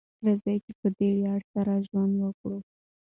[0.25, 2.57] راځئ چې په دې ویاړ سره ژوند وکړو.